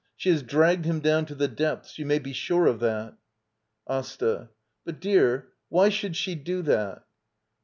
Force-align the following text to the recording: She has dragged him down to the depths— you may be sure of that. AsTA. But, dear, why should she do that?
She 0.17 0.31
has 0.31 0.41
dragged 0.41 0.85
him 0.85 0.99
down 0.99 1.27
to 1.27 1.35
the 1.35 1.47
depths— 1.47 1.99
you 1.99 2.07
may 2.07 2.17
be 2.17 2.33
sure 2.33 2.65
of 2.65 2.79
that. 2.79 3.13
AsTA. 3.87 4.49
But, 4.83 4.99
dear, 4.99 5.49
why 5.69 5.89
should 5.89 6.15
she 6.15 6.33
do 6.33 6.63
that? 6.63 7.05